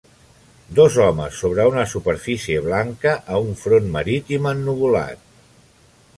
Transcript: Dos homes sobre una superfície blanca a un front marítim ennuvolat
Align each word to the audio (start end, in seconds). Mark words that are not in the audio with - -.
Dos 0.77 0.95
homes 1.03 1.41
sobre 1.45 1.67
una 1.73 1.83
superfície 1.91 2.65
blanca 2.69 3.15
a 3.35 3.39
un 3.45 3.55
front 3.67 3.93
marítim 3.99 4.53
ennuvolat 4.55 5.31